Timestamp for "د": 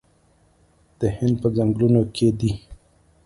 0.99-1.01